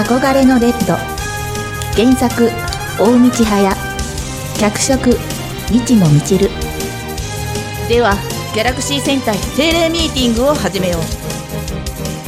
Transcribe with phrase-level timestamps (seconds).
[0.00, 0.94] 憧れのレッド。
[1.94, 2.50] 原作
[2.98, 3.76] 大道早
[4.58, 5.10] 脚色
[5.70, 6.48] 日野みちる。
[7.86, 8.14] では
[8.54, 11.02] ギャラクシー戦隊定例ミーティングを始めよう。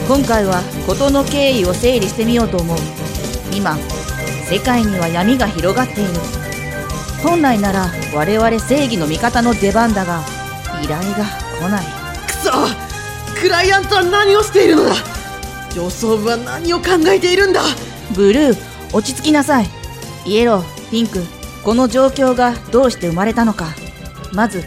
[0.06, 2.77] 今回は事の経緯を整理してみようと思う。
[3.50, 3.78] 今
[4.45, 6.11] 世界には闇が広がっている。
[7.23, 10.20] 本来なら我々正義の味方の出番だが
[10.84, 11.25] 依頼が
[11.59, 11.84] 来ない。
[12.27, 12.50] くそ！
[13.41, 15.12] クライアントは何をしているのだ？
[15.75, 17.62] 上層部は何を考えているんだ？
[18.15, 19.67] ブルー落ち着きなさい。
[20.27, 21.23] イエローピンク
[21.65, 23.69] この状況がどうして生まれたのか。
[24.33, 24.62] まず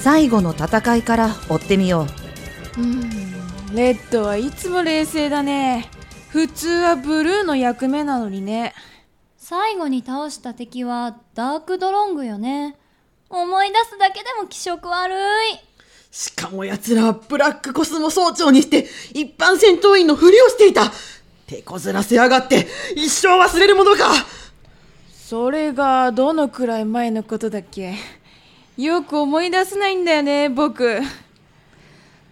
[0.00, 2.06] 最後の戦いから追ってみよ
[2.76, 2.80] う。
[2.80, 3.10] うん
[3.74, 5.90] レッドはいつも冷静だね。
[6.28, 8.74] 普通はブルーの役目なのにね。
[9.36, 12.76] 最後に倒した敵はダークドロングよね。
[13.28, 15.16] 思い出すだけでも気色悪い
[16.16, 20.90] しかも奴らはブラックコスモ総長にして一般戦闘員のふりをしていた。
[21.46, 24.12] 手こずらせやがって一生忘れるものか。
[25.12, 27.96] それがどのくらい前のことだっけ？
[28.78, 31.00] よく思い出せないんだよね僕。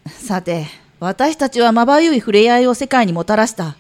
[0.09, 0.65] さて
[0.99, 3.77] 私たちはまばゆい触れ合いを世界にもたらした。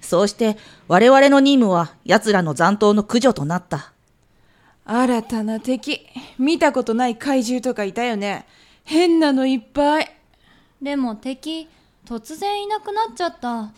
[0.00, 0.56] そうして
[0.86, 3.92] 我々の任務は奴らの残党の駆除となった。
[4.84, 6.06] 新たな敵。
[6.38, 8.46] 見たことない怪獣とかいたよね
[8.84, 10.16] 変なのいっぱい。
[10.80, 11.68] でも敵
[12.04, 13.72] 突然いなくなっちゃった。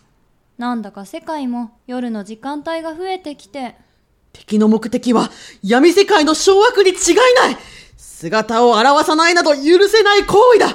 [0.57, 3.77] なんだか世界も夜の時間帯が増えてきて。
[4.33, 5.31] 敵の目的は
[5.63, 7.57] 闇世界の掌握に違いない。
[7.97, 10.69] 姿を現さないなど許せない行為だ。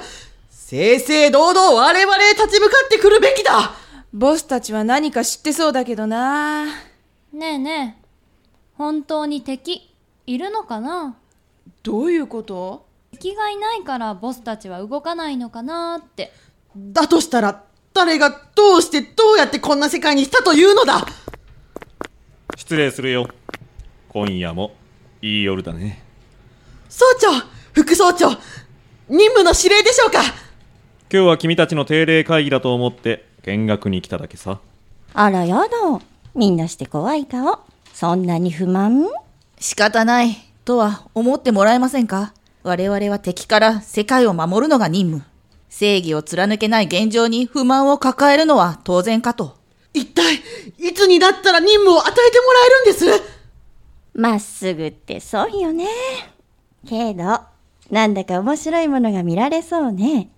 [0.50, 3.74] 正々堂々我々へ立ち向かってくるべきだ。
[4.14, 6.66] ボスたちは何か知ってそうだけどな。
[6.66, 6.74] ね
[7.34, 8.06] えねえ。
[8.76, 9.94] 本当に敵
[10.26, 11.18] いるのかな？
[11.84, 12.86] どういうこと？
[13.20, 16.32] 敵がいないからボスたちは動かないのかなって。
[16.78, 21.06] だとしたら誰がどうしてどうやってこんな世界にしたというのだ？
[22.56, 23.28] 失礼するよ。
[24.08, 24.72] 今夜も
[25.22, 26.02] いい夜だね。
[26.88, 27.28] 総長
[27.74, 28.30] 副総長
[29.10, 30.22] 任務の指令でしょうか？
[31.12, 34.60] 今日は君たちの定例会議だと思って見学に来ただけさ。
[35.14, 35.68] あらやだ。
[36.36, 37.60] みんなして怖い顔。
[37.94, 39.08] そんなに不満？
[39.60, 42.34] 仕方ないとは思ってもらえませんか？
[42.64, 45.26] 我々は敵から世界を守るのが任務。
[45.70, 49.58] 正義を貫けない現状に不満を抱えるのは当然かと。
[49.94, 50.36] 一体
[50.78, 53.24] いつになったら任務を与えてもらえるんです？
[54.14, 55.88] まっすぐってそうよね。
[56.88, 57.40] けど
[57.90, 60.30] なんだか面白いものが見られそうね。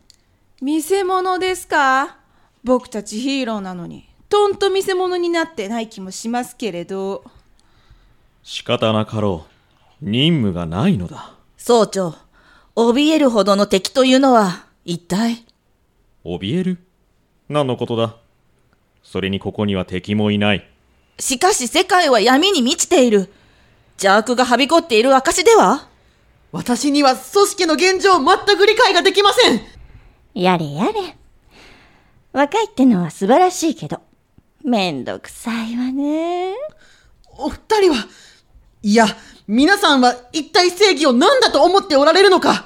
[0.61, 2.17] 見せ物ですか？
[2.63, 4.07] 僕たちヒーローなのに。
[4.29, 7.23] とんと見せ物になってない気もしますけれど。
[8.43, 9.45] 仕方なかろ
[10.01, 10.09] う。
[10.09, 11.33] 任務がないのだ
[11.63, 12.15] 総長
[12.75, 15.45] 怯えるほどの敵というのは一体？
[16.25, 16.79] 怯える？
[17.49, 18.15] 何のことだ？
[19.03, 20.67] それにここには敵もいない。
[21.19, 23.31] しかし世界は闇に満ちている。
[23.91, 25.87] 邪悪がはびこっている証では？
[26.51, 29.61] 私には組織の現状を全く理解ができません。
[30.33, 31.15] やれやれ。
[32.33, 34.01] 若いってのは素晴らしいけど
[34.63, 36.55] めんどくさいわね。
[37.37, 38.07] お二人は
[38.81, 39.05] いや
[39.53, 42.63] 皆さんは一体正義を何だと思っておられるのか？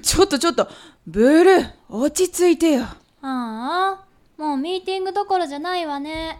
[0.00, 0.68] ちょっとちょっと。
[1.04, 2.84] ブルー落ち着いてよ。
[2.84, 4.04] ああ
[4.38, 6.38] もうミーティングどころじゃないわね。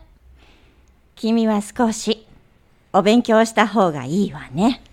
[1.16, 2.24] 君は少し
[2.92, 4.84] お勉強した方がいいわね。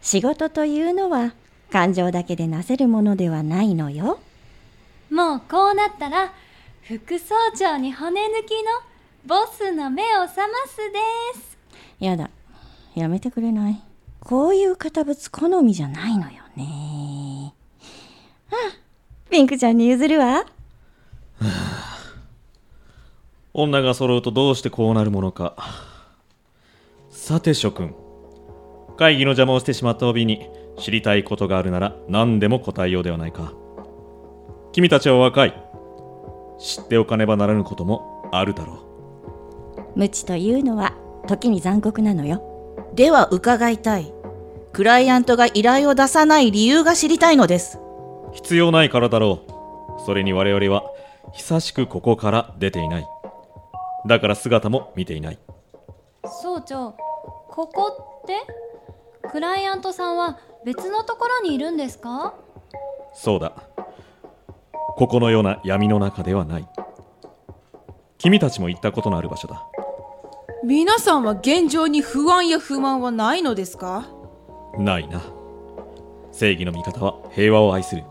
[0.00, 1.34] 仕事というのは
[1.70, 4.20] 感情だけでなせるものではないのよ。
[5.10, 6.32] もうこうなったら
[6.80, 8.52] 副総長に骨抜き
[9.28, 11.58] のボスの目を覚ますです。
[12.00, 12.30] やだ
[12.96, 13.80] やめてくれない？
[14.20, 17.54] こういう堅物好みじゃないのよね。
[18.50, 18.54] あ
[19.30, 20.44] ピンクちゃんに譲るわ。
[23.54, 25.54] 女が揃うとどうしてこうなるものか。
[27.10, 27.94] さて諸君
[28.96, 30.48] 会議の邪魔をしてしまった帯に
[30.78, 33.52] 知りたいことがあるなら何でも答えようではないか。
[34.72, 35.54] 君たちは若い。
[36.58, 39.98] 知っておかねばならぬこともあるだろう。
[39.98, 40.94] 無知というのは
[41.26, 42.42] 時に残酷なのよ
[42.94, 44.12] では伺いたい。
[44.72, 47.78] クライアントが依頼を出さない理由が知りたいのです。
[48.32, 49.40] 必要ないからだろ
[49.98, 50.02] う。
[50.04, 50.84] それに我々は
[51.32, 53.06] 久しくここから出ていない。
[54.06, 55.38] だから姿も見ていない。
[56.42, 56.94] 総長
[57.48, 58.40] ここって
[59.28, 62.34] クライアントさんは別のところにいるんですか？
[63.14, 63.52] そうだ。
[64.96, 66.68] ここのような闇の中ではない。
[68.18, 69.66] 君たちも行ったことのある場所だ
[70.68, 74.08] 皆さんは現状に不安や不満はないのですか？
[74.76, 75.22] ないな。
[76.32, 78.02] 正義の味方は平和を愛する。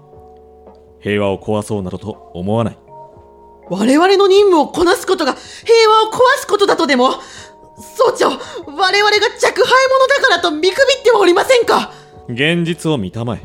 [1.02, 2.78] 平和を壊そうなどと思わない。
[3.70, 7.12] 我々の任務をこなすことが平和を壊すことだとでも？
[7.98, 11.92] 総長、我々が若輩者だからと見くびってはおりませんか？
[12.30, 13.42] 現実を見たまえ。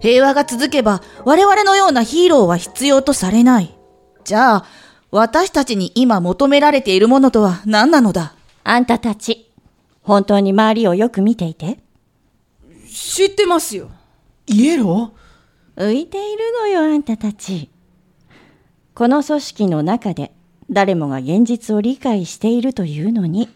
[0.00, 3.78] 平和が続けば我々のようなヒーローは必要とされない。
[4.24, 4.64] じゃあ、
[5.10, 8.34] 私たちに今求められているものとは何なのだ？
[8.64, 9.50] あんたたち、
[10.02, 11.78] 本当に周りをよく見ていて？
[12.92, 13.90] 知ってますよ。
[14.46, 15.12] イエロ
[15.76, 17.70] 浮いているのよ、あんたたち。
[18.94, 20.32] この組織の中で
[20.70, 23.50] 誰もが現実を理解しているというのに、ー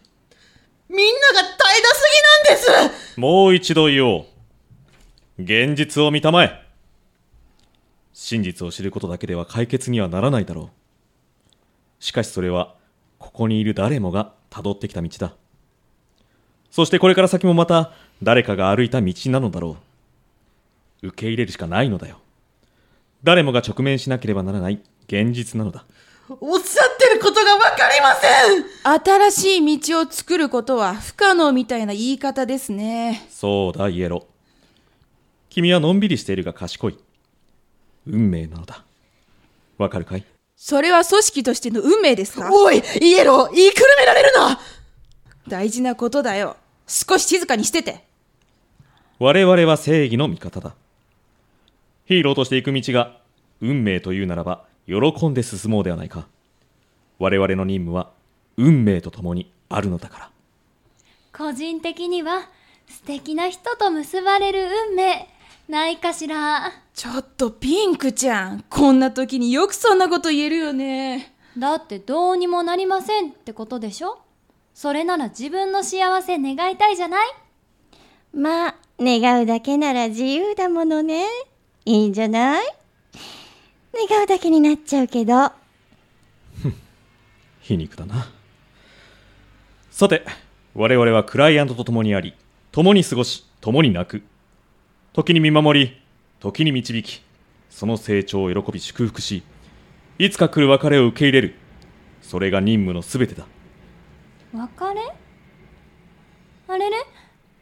[0.89, 2.03] みんなが怠惰す
[2.77, 3.21] ぎなんです！
[3.21, 4.25] もう一度言おう。
[5.39, 6.63] 現実を見たまえ。
[8.15, 10.82] 真実を知ることだけでは解決にはならないだろう
[12.03, 12.75] しかしそれは
[13.21, 15.35] ここにいる誰もが辿ってきた道だ。
[16.69, 19.77] そしてこれから先もまた誰かが歩いた道なのだろ
[21.01, 21.07] う。
[21.07, 22.19] 受け入れるしかないのだよ。
[23.23, 25.85] 誰もが直面しなければならない現実なのだ。
[26.41, 29.31] おっしゃってることがわかりません。
[29.31, 33.29] 新しい道を作ることは不可能みたいな言い方ですね。
[33.31, 34.27] そうだイエロ
[35.51, 36.99] 君はのんびりしているが賢い。
[38.09, 38.83] 運命なのだ。
[39.79, 40.25] わかるかい？
[40.65, 42.49] それは組織としての運命ですか？
[42.53, 44.61] おいイエロー言いくるめられるな。
[45.49, 46.57] 大事なことだよ。
[46.87, 48.05] 少し静かにしてて。
[49.19, 50.77] 我々は正義の味方だ。
[52.05, 53.19] ヒーローとして行く道が
[53.61, 56.29] 運命というならば喜んで進もうではないか。
[57.19, 58.13] 我々の任務は
[58.57, 60.31] 運命と共にあるのだから。
[61.37, 62.49] 個人的には
[62.89, 65.29] 素敵な人と結ばれる運命
[65.69, 66.73] ないかしら。
[66.95, 71.35] ちょっとピンクちゃんこんな時によくそんなこと言えるよね。
[71.57, 74.19] だってどうにもなりませんってことでしょ？
[74.75, 77.29] それなら自分の幸せ願いたいじゃない？
[78.35, 81.27] まあ、願うだけなら自由だものね。
[81.85, 82.67] いいんじゃない？
[84.09, 85.51] 願うだけになっちゃうけど。
[87.61, 88.29] 皮肉だな。
[89.91, 90.25] さて
[90.75, 92.35] 我々はクライアントと共にあり
[92.73, 94.23] 共に過ごし共に泣く
[95.15, 96.01] 時に見守り
[96.41, 97.23] 時に導き
[97.69, 99.43] その成長を喜び祝福し
[100.19, 101.55] いつか来る別れを受け入れる。
[102.23, 103.47] それが任務のすべてだ。
[104.55, 105.01] 別れ？
[106.69, 106.97] あれれ？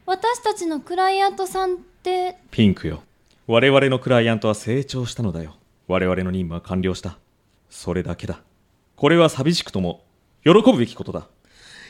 [0.05, 2.37] 私たちのクライアントさんって？
[2.51, 3.01] ピンクよ。
[3.47, 5.55] 我々のクライアントは成長したのだよ。
[5.87, 7.17] 我々の任務は完了した。
[7.69, 8.41] それだけだ。
[8.95, 10.03] これは寂しくとも
[10.43, 11.27] 喜ぶべきことだ。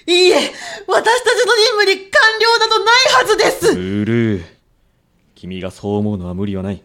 [0.08, 3.76] いいえ私たちの任務に完了などないはずです。
[3.76, 4.61] ブルー
[5.42, 6.84] 君がそう思うのは無理はない。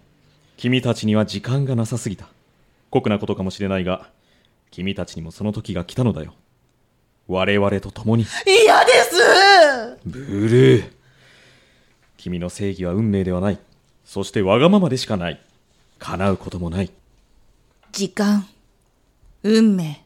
[0.57, 2.27] 君たちには時間がなさすぎた。
[2.89, 4.09] 酷なことかもしれないが
[4.71, 6.33] 君たちにもその時が来たのだよ。
[7.29, 8.25] 我々と共に。
[8.47, 9.99] 嫌です！
[10.07, 10.91] ブルー。
[12.17, 13.59] 君の正義は運命ではない。
[14.07, 15.41] そしてわがままでしかない。
[15.99, 16.91] 叶うこともない。
[17.93, 18.47] 時間、
[19.43, 20.03] 運命。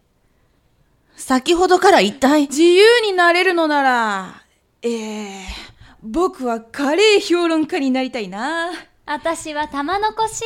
[1.14, 4.42] 先ほどから一体、自由になれるのなら
[4.82, 5.69] えー、
[6.02, 8.70] 僕はカレー評論家になりたいな
[9.04, 10.44] 私は玉残し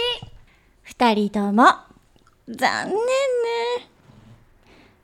[0.82, 1.64] 二人とも、
[2.48, 2.98] 残念ね。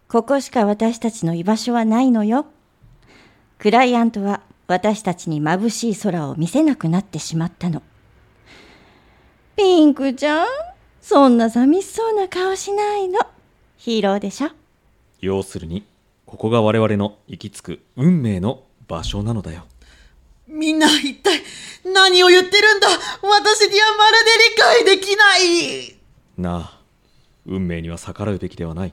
[0.08, 2.46] ここしか私たちの居場所はないのよ。
[3.58, 7.82] クライアントは私たちに眩しい空を見せなくなってしまったの。
[9.56, 10.46] ピンクちゃん、
[11.00, 13.20] そんな寂しそうな顔しないの。
[13.76, 14.48] ヒーローでしょ？
[15.20, 15.84] 要するに
[16.26, 19.64] ここが我々の行き着く運命の場所なのだよ
[20.60, 21.40] みんな一体
[21.86, 22.88] 何を言ってるんだ？
[23.22, 24.18] 私にはまる
[24.84, 25.96] で理解できない。
[26.36, 26.80] なあ
[27.46, 28.92] 運命には逆らうべきではない。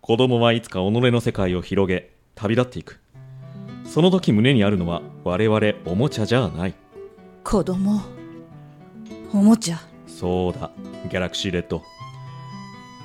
[0.00, 3.00] 子供はいつか己の世界を広げ旅立っていく。
[3.84, 6.74] その時胸にあるのは我々おもちゃじゃない。
[7.42, 8.00] 子供、
[9.32, 9.80] おもちゃ？
[10.06, 10.70] そうだ
[11.10, 11.82] ギャラクシーレッド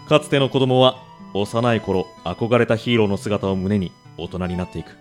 [0.08, 1.02] かつての子供は
[1.34, 4.96] 幼い頃憧れたヒーローの姿を胸に大人になっていく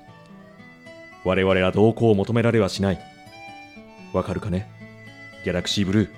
[1.28, 2.99] 我々は同行を求められはしない。
[4.14, 4.70] わかるかね？
[5.44, 6.11] ギャラクシーブルー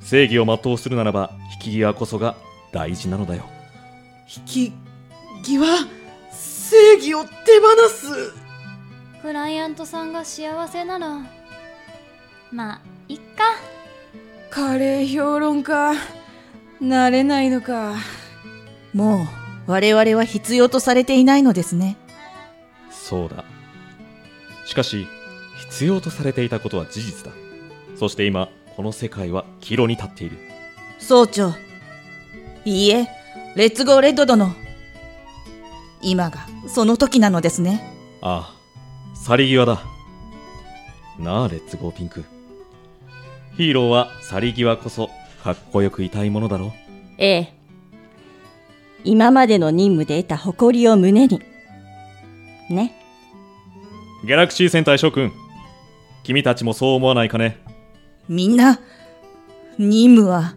[0.00, 2.36] 正義を全うするならば引き際こそが
[2.72, 3.44] 大事なのだよ。
[4.34, 4.72] 引き
[5.44, 5.60] 際？
[6.32, 8.32] 正義を手放す？
[9.20, 11.20] クライアントさんが幸せなら
[12.50, 13.44] まあいっか。
[14.48, 15.92] カレー評論家？
[16.80, 17.94] なれないのか？
[18.94, 19.26] も
[19.66, 21.98] う、我々は必要とされていないのですね。
[22.90, 23.44] そうだ
[24.70, 25.08] しかし
[25.56, 27.32] 必要とされていたことは事実だ
[27.96, 30.38] そして今この世界は岐路に立っている
[31.00, 31.54] 総長。
[32.64, 33.08] いいえ、
[33.56, 34.54] レッツゴーレッド殿。
[36.02, 37.82] 今が、その時なのですね。
[38.22, 39.82] ああ去り際だ
[41.18, 42.24] なあレッツゴーピンク
[43.56, 45.10] ヒーローは去り際こそ
[45.42, 46.72] かっこよくいたいものだろ
[47.18, 47.52] ええ。
[49.02, 51.40] 今までの任務で得た誇りを胸に。
[52.70, 52.99] ね。
[54.22, 55.32] ギャラクシー戦隊諸君
[56.22, 57.58] 君たちもそう思わないかね?
[58.28, 58.78] みんな、
[59.78, 60.54] 任務は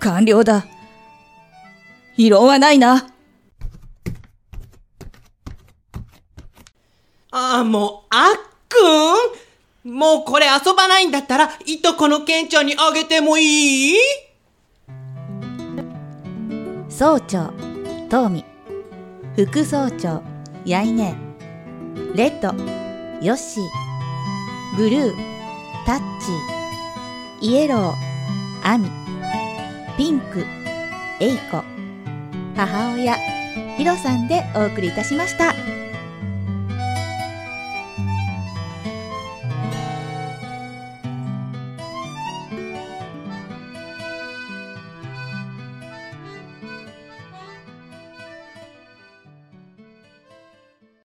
[0.00, 0.64] 完了だ。
[2.16, 3.06] 異論はないな。
[7.30, 8.34] ああ、もう、あっ
[8.68, 9.92] くん？
[9.92, 13.98] もうこれ遊ばないんだったら、いとこのケンちゃんにあげてもいい？
[16.88, 17.52] 総長
[18.08, 18.44] トーミ。
[19.36, 20.22] 副総長
[20.64, 21.14] ヤイネ
[22.14, 22.54] レッド
[23.24, 23.58] ヨッシ
[24.76, 25.14] ブルー
[25.86, 25.98] タッ
[27.40, 27.94] チイエロー
[28.62, 28.90] アミ
[29.96, 30.44] ピンク
[31.20, 31.64] エイコ
[32.54, 33.16] 母親
[33.78, 35.54] ヒロさんでお送りいたしました。